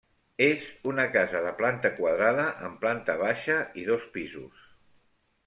[0.43, 0.61] És
[0.91, 4.67] una casa de planta quadrada, amb planta baixa i dos pisos.